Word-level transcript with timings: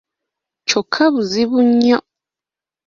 Kyokka 0.67 1.03
buzibu 1.13 1.59
nnyo. 1.69 1.99